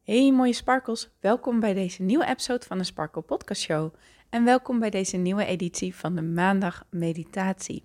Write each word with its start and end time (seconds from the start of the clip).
Hey 0.00 0.32
mooie 0.32 0.52
sparkles, 0.52 1.08
welkom 1.20 1.60
bij 1.60 1.74
deze 1.74 2.02
nieuwe 2.02 2.26
episode 2.26 2.66
van 2.66 2.78
de 2.78 2.84
Sparkle 2.84 3.22
Podcast 3.22 3.62
Show. 3.62 3.94
En 4.30 4.44
welkom 4.44 4.78
bij 4.78 4.90
deze 4.90 5.16
nieuwe 5.16 5.44
editie 5.44 5.94
van 5.94 6.14
de 6.14 6.22
Maandag 6.22 6.86
Meditatie. 6.90 7.84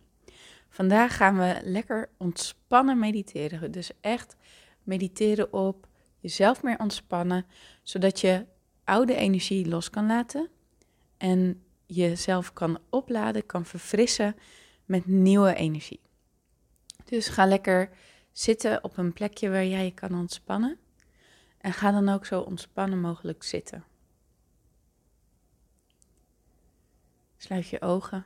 Vandaag 0.69 1.15
gaan 1.15 1.37
we 1.37 1.59
lekker 1.63 2.09
ontspannen 2.17 2.99
mediteren. 2.99 3.71
Dus 3.71 3.91
echt 4.01 4.35
mediteren 4.83 5.53
op 5.53 5.87
jezelf 6.19 6.63
meer 6.63 6.79
ontspannen, 6.79 7.45
zodat 7.83 8.19
je 8.19 8.45
oude 8.83 9.15
energie 9.15 9.67
los 9.67 9.89
kan 9.89 10.05
laten 10.05 10.49
en 11.17 11.63
jezelf 11.85 12.53
kan 12.53 12.79
opladen, 12.89 13.45
kan 13.45 13.65
verfrissen 13.65 14.35
met 14.85 15.05
nieuwe 15.05 15.55
energie. 15.55 16.01
Dus 17.05 17.27
ga 17.27 17.45
lekker 17.45 17.89
zitten 18.31 18.83
op 18.83 18.97
een 18.97 19.13
plekje 19.13 19.49
waar 19.49 19.65
jij 19.65 19.85
je 19.85 19.93
kan 19.93 20.13
ontspannen. 20.19 20.79
En 21.65 21.73
ga 21.73 21.91
dan 21.91 22.09
ook 22.09 22.25
zo 22.25 22.41
ontspannen 22.41 22.99
mogelijk 22.99 23.43
zitten. 23.43 23.83
Sluit 27.37 27.67
je 27.67 27.81
ogen. 27.81 28.25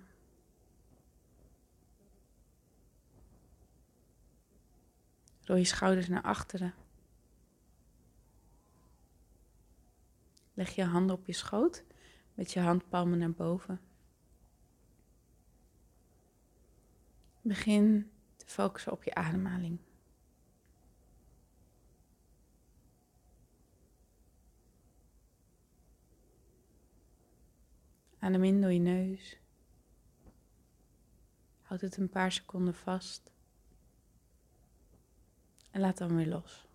Rol 5.44 5.56
je 5.56 5.64
schouders 5.64 6.08
naar 6.08 6.22
achteren. 6.22 6.74
Leg 10.54 10.70
je 10.70 10.84
handen 10.84 11.16
op 11.16 11.26
je 11.26 11.34
schoot 11.34 11.84
met 12.34 12.52
je 12.52 12.60
handpalmen 12.60 13.18
naar 13.18 13.32
boven. 13.32 13.82
Begin 17.42 18.12
te 18.36 18.46
focussen 18.46 18.92
op 18.92 19.04
je 19.04 19.14
ademhaling. 19.14 19.80
Adem 28.20 28.44
in 28.44 28.62
door 28.62 28.72
je 28.72 28.80
neus. 28.80 29.38
Houd 31.62 31.82
het 31.82 31.98
een 31.98 32.10
paar 32.10 32.32
seconden 32.32 32.76
vast. 32.76 33.32
En 35.72 35.82
laat 35.82 35.98
dan 35.98 36.16
weer 36.16 36.28
los. 36.28 36.68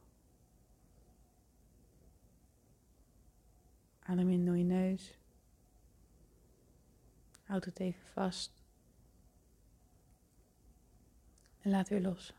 Adem 3.99 4.31
in 4.31 4.45
door 4.45 4.57
je 4.57 4.65
neus. 4.65 5.19
Houd 7.45 7.65
het 7.65 7.81
even 7.81 8.07
vast. 8.07 8.63
En 11.61 11.71
laat 11.71 11.89
weer 11.89 12.01
los. 12.01 12.35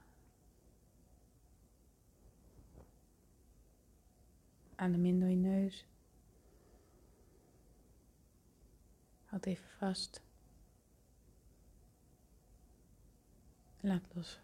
Adem 4.75 5.06
in 5.06 5.19
door 5.19 5.30
je 5.30 5.36
neus. 5.36 5.86
Houd 9.36 9.45
even 9.45 9.69
vast. 9.78 10.22
En 13.81 13.88
laat 13.88 14.05
los. 14.14 14.39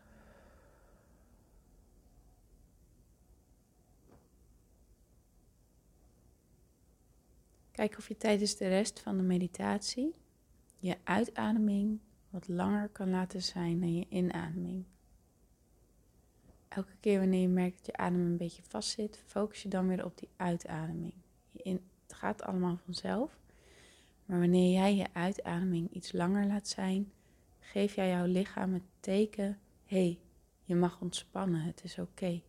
Kijk 7.72 7.98
of 7.98 8.08
je 8.08 8.18
tijdens 8.18 8.56
de 8.56 8.68
rest 8.68 9.00
van 9.00 9.18
de 9.18 9.24
meditatie 9.24 10.16
je 10.80 10.98
uitademing 11.04 12.00
wat 12.30 12.48
langer 12.48 12.90
kan 12.90 13.10
laten 13.10 13.44
zijn 13.44 13.80
dan 13.80 13.96
je 13.96 14.06
inademing. 14.10 14.86
Elke 16.68 16.96
keer 17.00 17.20
wanneer 17.20 17.42
je 17.42 17.48
merkt 17.48 17.78
dat 17.78 17.86
je 17.86 17.98
adem 17.98 18.20
een 18.26 18.38
beetje 18.38 18.64
vast 18.64 18.90
zit, 18.90 19.24
focus 19.26 19.64
je 19.64 19.70
dan 19.70 19.88
weer 19.88 20.06
op 20.06 20.18
die 20.18 20.30
uitademing. 20.36 21.14
In, 21.52 21.90
het 22.04 22.14
gaat 22.14 22.42
allemaal 22.42 22.78
vanzelf. 22.78 23.41
Maar 24.32 24.40
wanneer 24.40 24.72
jij 24.72 24.96
je 24.96 25.14
uitademing 25.14 25.94
iets 25.94 26.12
langer 26.12 26.46
laat 26.46 26.68
zijn, 26.68 27.12
geef 27.60 27.96
jij 27.96 28.10
jouw 28.10 28.26
lichaam 28.26 28.74
het 28.74 28.84
teken: 29.00 29.60
hé, 29.86 29.98
hey, 29.98 30.20
je 30.64 30.76
mag 30.76 31.02
ontspannen, 31.02 31.62
het 31.62 31.84
is 31.84 32.00
oké, 32.00 32.42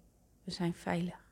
we 0.45 0.51
zijn 0.51 0.75
veilig. 0.75 1.31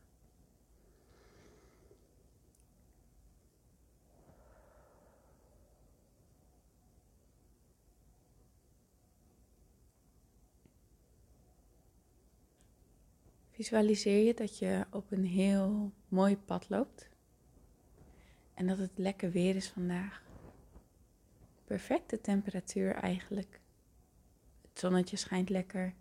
Visualiseer 13.50 14.27
je 14.27 14.34
dat 14.34 14.59
je 14.59 14.87
op 14.91 15.12
een 15.12 15.25
heel 15.25 15.93
mooi 16.09 16.37
pad 16.37 16.69
loopt 16.69 17.09
en 18.55 18.67
dat 18.67 18.78
het 18.78 18.99
lekker 18.99 19.31
weer 19.31 19.56
is 19.56 19.69
vandaag 19.69 20.28
perfecte 21.70 22.20
temperatuur 22.20 22.94
eigenlijk. 22.94 23.60
Het 24.69 24.78
zonnetje 24.78 25.16
schijnt 25.16 25.48
lekker. 25.48 25.94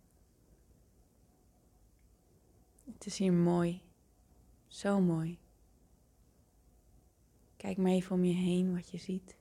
Het 2.85 3.05
is 3.05 3.17
hier 3.17 3.33
mooi. 3.33 3.81
Zo 4.67 4.99
mooi. 4.99 5.39
Kijk 7.57 7.77
maar 7.77 7.91
even 7.91 8.15
om 8.15 8.23
je 8.23 8.33
heen 8.33 8.75
wat 8.75 8.89
je 8.89 8.97
ziet. 8.97 9.35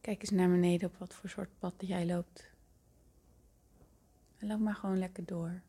Kijk 0.00 0.20
eens 0.20 0.30
naar 0.30 0.50
beneden 0.50 0.88
op 0.88 0.96
wat 0.96 1.14
voor 1.14 1.28
soort 1.28 1.58
pad 1.58 1.74
jij 1.78 2.06
loopt. 2.06 2.50
En 4.38 4.46
loop 4.46 4.60
maar 4.60 4.74
gewoon 4.74 4.98
lekker 4.98 5.24
door. 5.24 5.62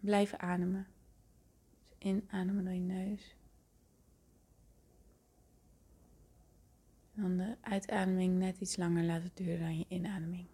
Blijf 0.00 0.34
ademen. 0.34 0.86
Dus 1.88 1.96
inademen 1.98 2.64
door 2.64 2.74
je 2.74 2.80
neus. 2.80 3.36
En 7.14 7.22
dan 7.22 7.36
de 7.36 7.56
uitademing 7.60 8.38
net 8.38 8.60
iets 8.60 8.76
langer 8.76 9.04
laten 9.04 9.30
duren 9.34 9.60
dan 9.60 9.78
je 9.78 9.84
inademing. 9.88 10.46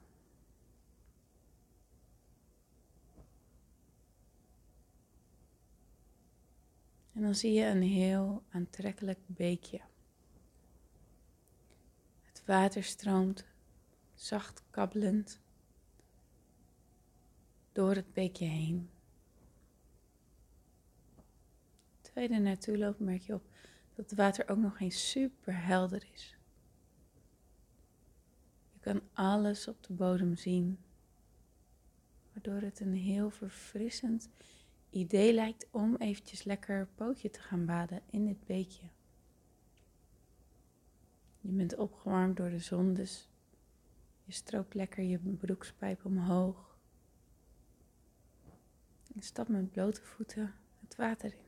En 7.13 7.23
dan 7.23 7.34
zie 7.34 7.53
je 7.53 7.65
een 7.65 7.83
heel 7.83 8.43
aantrekkelijk 8.51 9.19
beekje. 9.27 9.81
Het 12.23 12.43
water 12.45 12.83
stroomt 12.83 13.45
zacht 14.15 14.63
kabbelend 14.71 15.41
door 17.73 17.95
het 17.95 18.13
beekje 18.13 18.45
heen. 18.45 18.91
Terwijl 22.16 22.34
je 22.34 22.44
er 22.44 22.50
naartoe 22.50 22.78
loopt, 22.78 23.00
merk 23.00 23.22
je 23.22 23.34
op 23.34 23.44
dat 23.94 24.10
het 24.10 24.19
water 24.19 24.49
ook 24.49 24.59
nog 24.59 24.81
eens 24.81 25.10
super 25.10 25.65
helder 25.65 26.06
is. 26.12 26.37
Je 28.72 28.78
kan 28.81 29.00
alles 29.12 29.69
op 29.69 29.82
de 29.82 29.93
bodem 29.93 30.37
zien, 30.37 30.78
waardoor 32.32 32.60
het 32.60 32.81
een 32.81 32.94
heel 32.94 33.31
verfrissend 33.31 34.28
idee 34.91 35.32
lijkt 35.32 35.66
om 35.71 35.97
eventjes 35.97 36.44
lekker 36.44 36.88
pootje 36.94 37.31
te 37.31 37.41
gaan 37.41 37.66
baden 37.66 38.03
in 38.10 38.27
dit 38.27 38.44
beekje. 38.44 38.87
Je 41.41 41.50
bent 41.50 41.77
opgewarmd 41.77 42.37
door 42.37 42.50
de 42.50 42.59
zon, 42.59 42.94
dus 42.94 43.28
je 44.25 44.33
stroopt 44.33 44.75
lekker 44.75 45.04
je 45.04 45.19
broekspijp 45.19 46.04
omhoog. 46.04 46.78
Je 49.15 49.22
stapt 49.22 49.48
met 49.48 49.71
blote 49.71 50.03
voeten 50.03 50.54
het 50.81 50.97
water 50.97 51.33
in. 51.33 51.46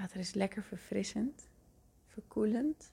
Water 0.00 0.20
is 0.20 0.34
lekker 0.34 0.62
verfrissend, 0.62 1.48
verkoelend. 2.06 2.92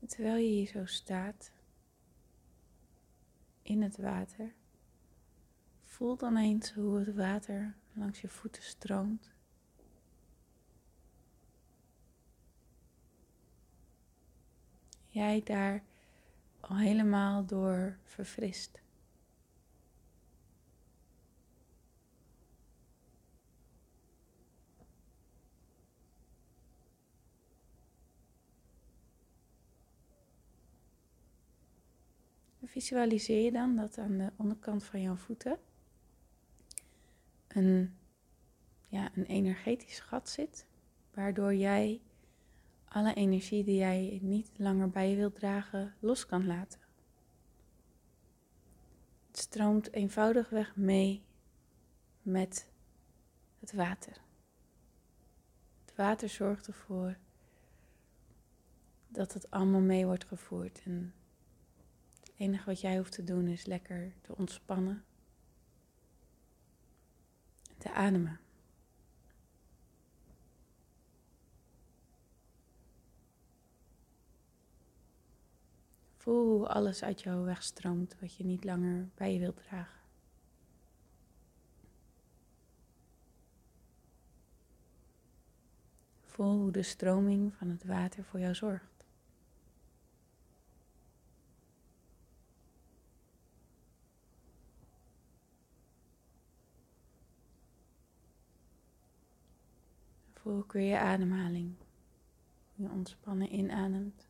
En 0.00 0.06
terwijl 0.06 0.36
je 0.36 0.48
hier 0.48 0.66
zo 0.66 0.84
staat 0.84 1.50
in 3.62 3.82
het 3.82 3.96
water, 3.96 4.52
voel 5.80 6.16
dan 6.16 6.36
eens 6.36 6.72
hoe 6.72 6.98
het 6.98 7.14
water 7.14 7.74
langs 7.92 8.20
je 8.20 8.28
voeten 8.28 8.62
stroomt. 8.62 9.30
Jij 15.08 15.42
daar 15.44 15.82
al 16.60 16.76
helemaal 16.76 17.46
door 17.46 17.98
verfrist. 18.04 18.81
Visualiseer 32.64 33.44
je 33.44 33.52
dan 33.52 33.76
dat 33.76 33.98
aan 33.98 34.18
de 34.18 34.32
onderkant 34.36 34.84
van 34.84 35.00
jouw 35.00 35.16
voeten 35.16 35.58
een, 37.48 37.96
ja, 38.88 39.10
een 39.14 39.26
energetisch 39.26 40.00
gat 40.00 40.28
zit, 40.28 40.66
waardoor 41.14 41.54
jij 41.54 42.00
alle 42.84 43.14
energie 43.14 43.64
die 43.64 43.76
jij 43.76 44.18
niet 44.22 44.50
langer 44.56 44.90
bij 44.90 45.10
je 45.10 45.16
wilt 45.16 45.34
dragen 45.34 45.94
los 46.00 46.26
kan 46.26 46.46
laten. 46.46 46.80
Het 49.26 49.38
stroomt 49.38 49.92
eenvoudigweg 49.92 50.76
mee 50.76 51.24
met 52.22 52.70
het 53.60 53.72
water. 53.72 54.20
Het 55.84 55.94
water 55.96 56.28
zorgt 56.28 56.66
ervoor 56.66 57.16
dat 59.08 59.32
het 59.32 59.50
allemaal 59.50 59.80
mee 59.80 60.06
wordt 60.06 60.24
gevoerd. 60.24 60.82
En 60.84 61.14
enige 62.42 62.64
wat 62.64 62.80
jij 62.80 62.96
hoeft 62.96 63.12
te 63.12 63.24
doen 63.24 63.48
is 63.48 63.66
lekker 63.66 64.12
te 64.20 64.36
ontspannen. 64.36 65.04
En 67.68 67.78
te 67.78 67.92
ademen. 67.92 68.40
Voel 76.16 76.56
hoe 76.56 76.68
alles 76.68 77.02
uit 77.02 77.22
jou 77.22 77.44
wegstroomt 77.44 78.16
wat 78.20 78.34
je 78.34 78.44
niet 78.44 78.64
langer 78.64 79.08
bij 79.14 79.32
je 79.32 79.38
wilt 79.38 79.56
dragen. 79.56 80.00
Voel 86.24 86.58
hoe 86.58 86.70
de 86.70 86.82
stroming 86.82 87.54
van 87.54 87.68
het 87.68 87.84
water 87.84 88.24
voor 88.24 88.40
jou 88.40 88.54
zorgt. 88.54 88.92
Voel 100.42 100.60
je 100.80 100.98
ademhaling. 100.98 101.74
Je 102.74 102.90
ontspannen 102.90 103.54
inademt. 103.54 104.28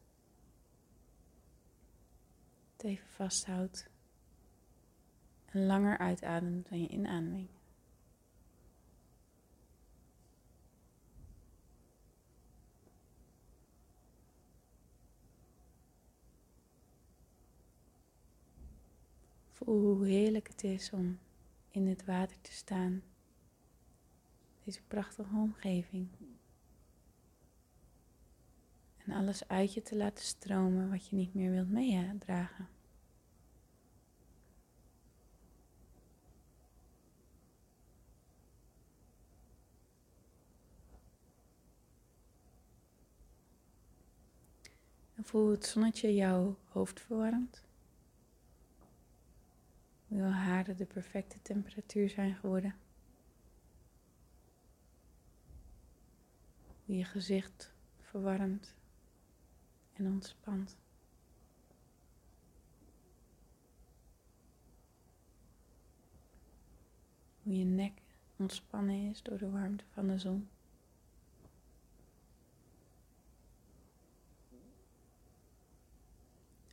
Het 2.72 2.84
even 2.84 3.08
vasthoudt. 3.08 3.90
En 5.44 5.66
langer 5.66 5.98
uitademt 5.98 6.68
dan 6.68 6.80
je 6.80 6.88
inademing. 6.88 7.48
Voel 19.50 19.80
hoe 19.80 20.06
heerlijk 20.06 20.48
het 20.48 20.64
is 20.64 20.90
om 20.90 21.18
in 21.70 21.86
het 21.86 22.04
water 22.04 22.40
te 22.40 22.52
staan. 22.52 23.02
Deze 24.64 24.82
prachtige 24.82 25.36
omgeving. 25.36 26.08
En 29.04 29.12
alles 29.12 29.48
uit 29.48 29.74
je 29.74 29.82
te 29.82 29.96
laten 29.96 30.24
stromen 30.24 30.90
wat 30.90 31.08
je 31.08 31.16
niet 31.16 31.34
meer 31.34 31.50
wilt 31.50 31.70
meedragen. 31.70 32.68
En 45.14 45.24
voel 45.24 45.50
het 45.50 45.66
zonnetje 45.66 46.14
jouw 46.14 46.56
hoofd 46.68 47.00
verwarmt. 47.00 47.64
Hoe 50.08 50.18
jouw 50.18 50.30
haren 50.30 50.76
de 50.76 50.86
perfecte 50.86 51.42
temperatuur 51.42 52.08
zijn 52.08 52.34
geworden. 52.34 52.74
Hoe 56.92 57.00
je 57.00 57.06
gezicht 57.06 57.72
verwarmt 58.00 58.74
en 59.92 60.06
ontspant. 60.06 60.76
Hoe 67.42 67.58
je 67.58 67.64
nek 67.64 68.02
ontspannen 68.36 69.10
is 69.10 69.22
door 69.22 69.38
de 69.38 69.50
warmte 69.50 69.84
van 69.92 70.06
de 70.06 70.18
zon. 70.18 70.48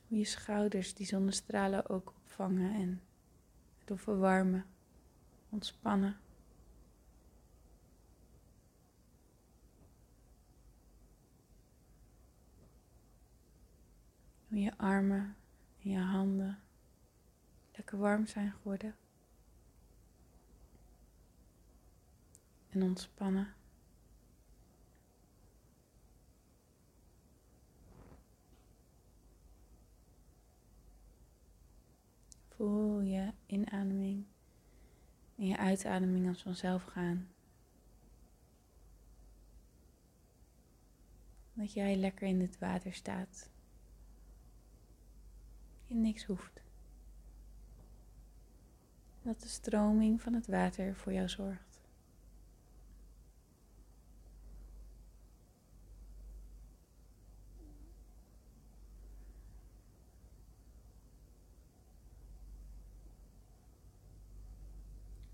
Hoe 0.08 0.18
je 0.18 0.24
schouders 0.24 0.94
die 0.94 1.06
zonnestralen 1.06 1.88
ook 1.88 2.12
opvangen 2.16 2.74
en 2.74 3.02
door 3.84 3.98
verwarmen, 3.98 4.66
ontspannen. 5.48 6.16
Hoe 14.50 14.60
je 14.60 14.78
armen 14.78 15.36
en 15.82 15.90
je 15.90 15.98
handen 15.98 16.58
lekker 17.72 17.98
warm 17.98 18.26
zijn 18.26 18.52
geworden. 18.52 18.96
En 22.68 22.82
ontspannen. 22.82 23.54
Voel 32.48 33.00
je 33.00 33.32
inademing 33.46 34.26
en 35.36 35.46
je 35.46 35.56
uitademing 35.56 36.28
als 36.28 36.42
vanzelf 36.42 36.84
gaan. 36.84 37.28
Dat 41.52 41.72
jij 41.72 41.96
lekker 41.96 42.28
in 42.28 42.40
het 42.40 42.58
water 42.58 42.92
staat. 42.92 43.50
Je 45.90 45.96
niks 45.96 46.24
hoeft. 46.24 46.62
Dat 49.22 49.40
de 49.40 49.48
stroming 49.48 50.22
van 50.22 50.32
het 50.32 50.46
water 50.46 50.94
voor 50.94 51.12
jou 51.12 51.28
zorgt. 51.28 51.80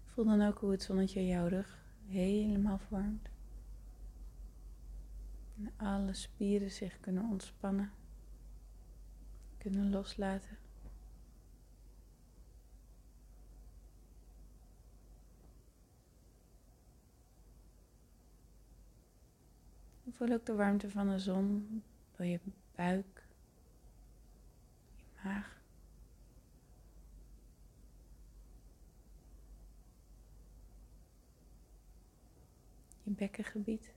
Voel 0.04 0.24
dan 0.24 0.42
ook 0.42 0.58
hoe 0.58 0.70
het 0.70 0.82
zonnetje 0.82 1.26
jouw 1.26 1.46
rug 1.46 1.78
helemaal 2.06 2.78
vormt. 2.78 3.28
En 5.56 5.72
alle 5.76 6.14
spieren 6.14 6.70
zich 6.70 7.00
kunnen 7.00 7.24
ontspannen, 7.30 7.90
kunnen 9.66 9.90
loslaten. 9.90 10.58
Voel 20.10 20.32
ook 20.32 20.46
de 20.46 20.54
warmte 20.54 20.90
van 20.90 21.08
de 21.08 21.18
zon 21.18 21.82
door 22.16 22.26
je 22.26 22.40
buik, 22.74 23.26
je 24.96 25.04
maag. 25.24 25.60
je 33.02 33.10
bekkengebied. 33.10 33.94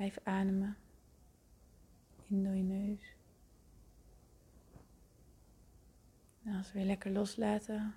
Blijf 0.00 0.18
ademen 0.22 0.76
in 2.26 2.44
door 2.44 2.54
je 2.54 2.62
neus. 2.62 3.14
En 6.42 6.56
als 6.56 6.72
we 6.72 6.78
weer 6.78 6.86
lekker 6.86 7.10
loslaten. 7.10 7.94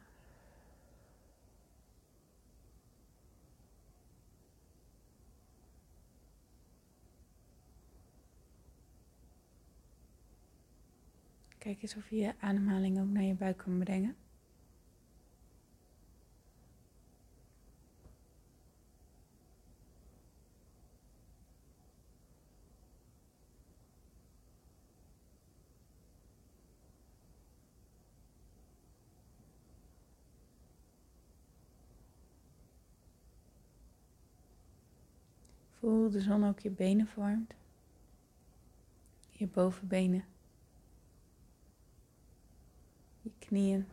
Kijk 11.58 11.82
eens 11.82 11.96
of 11.96 12.10
je 12.10 12.16
je 12.16 12.34
ademhaling 12.40 13.00
ook 13.00 13.10
naar 13.10 13.24
je 13.24 13.34
buik 13.34 13.58
kan 13.58 13.80
brengen. 13.80 14.23
Voel 35.84 36.10
de 36.10 36.22
zon 36.22 36.48
ook 36.48 36.60
je 36.60 36.70
benen 36.70 37.08
vormt. 37.08 37.54
je 39.30 39.48
bovenbenen, 39.48 40.26
je 43.22 43.32
knieën. 43.40 43.86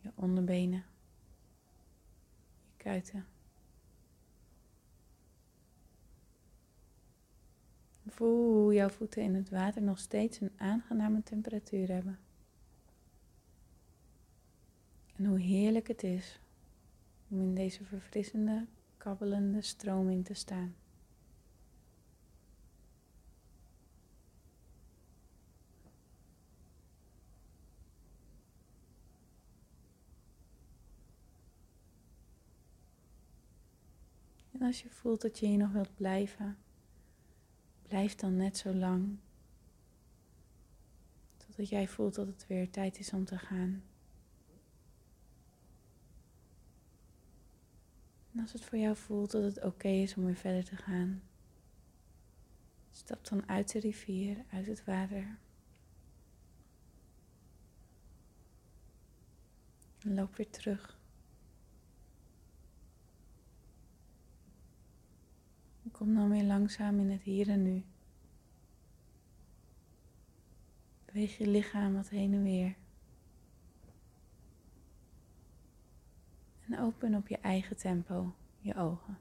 Je 0.00 0.10
onderbenen, 0.14 0.84
je 2.66 2.72
kuiten. 2.76 3.26
Voel 8.06 8.52
hoe 8.52 8.74
jouw 8.74 8.88
voeten 8.88 9.22
in 9.22 9.34
het 9.34 9.50
water 9.50 9.82
nog 9.82 9.98
steeds 9.98 10.40
een 10.40 10.52
aangename 10.56 11.22
temperatuur 11.22 11.88
hebben. 11.88 12.18
En 15.16 15.24
hoe 15.24 15.40
heerlijk 15.40 15.88
het 15.88 16.02
is 16.02 16.42
om 17.28 17.40
in 17.40 17.54
deze 17.54 17.84
verfrissende, 17.84 18.66
kabbelende 18.96 19.62
stroming 19.62 20.24
te 20.24 20.34
staan. 20.34 20.74
En 34.52 34.62
als 34.62 34.82
je 34.82 34.90
voelt 34.90 35.20
dat 35.20 35.38
je 35.38 35.46
hier 35.46 35.58
nog 35.58 35.72
wilt 35.72 35.94
blijven, 35.94 36.56
blijf 37.82 38.14
dan 38.14 38.36
net 38.36 38.56
zo 38.56 38.74
lang. 38.74 39.16
Totdat 41.36 41.68
jij 41.68 41.88
voelt 41.88 42.14
dat 42.14 42.26
het 42.26 42.46
weer 42.46 42.70
tijd 42.70 42.98
is 42.98 43.12
om 43.12 43.24
te 43.24 43.38
gaan. 43.38 43.82
En 48.34 48.40
als 48.40 48.52
het 48.52 48.64
voor 48.64 48.78
jou 48.78 48.96
voelt 48.96 49.30
dat 49.30 49.42
het 49.42 49.64
oké 49.64 49.88
is 49.88 50.16
om 50.16 50.24
weer 50.24 50.34
verder 50.34 50.64
te 50.64 50.76
gaan, 50.76 51.22
stap 52.90 53.28
dan 53.28 53.48
uit 53.48 53.72
de 53.72 53.80
rivier, 53.80 54.44
uit 54.50 54.66
het 54.66 54.84
water. 54.84 55.38
En 60.00 60.14
loop 60.14 60.36
weer 60.36 60.50
terug. 60.50 60.98
Kom 65.92 66.14
dan 66.14 66.30
weer 66.30 66.44
langzaam 66.44 66.98
in 66.98 67.10
het 67.10 67.22
hier 67.22 67.48
en 67.48 67.62
nu. 67.62 67.84
Beweeg 71.04 71.38
je 71.38 71.46
lichaam 71.46 71.94
wat 71.94 72.08
heen 72.08 72.32
en 72.32 72.42
weer. 72.42 72.74
En 76.68 76.73
open 76.84 77.14
op 77.14 77.28
je 77.28 77.38
eigen 77.38 77.76
tempo 77.76 78.34
je 78.60 78.74
ogen. 78.74 79.18